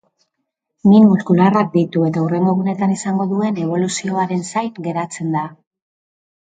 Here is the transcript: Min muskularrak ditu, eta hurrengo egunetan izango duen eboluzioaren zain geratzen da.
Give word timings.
Min 0.91 1.03
muskularrak 1.09 1.69
ditu, 1.75 2.07
eta 2.09 2.23
hurrengo 2.23 2.55
egunetan 2.55 2.97
izango 2.97 3.29
duen 3.35 3.63
eboluzioaren 3.67 4.45
zain 4.55 4.77
geratzen 4.91 5.35
da. 5.39 5.49